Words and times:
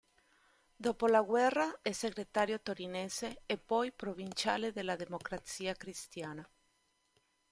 Dopo 0.75 1.05
la 1.05 1.21
guerra 1.21 1.77
è 1.83 1.91
segretario 1.91 2.59
torinese 2.59 3.43
e 3.45 3.59
poi 3.59 3.91
provinciale 3.91 4.71
della 4.71 4.95
Democrazia 4.95 5.75
Cristiana. 5.75 6.43